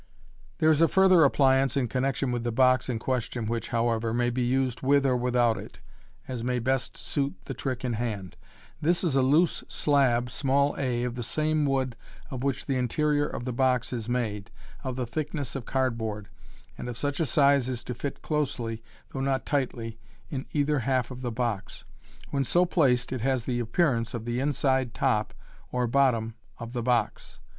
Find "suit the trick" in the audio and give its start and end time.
6.97-7.85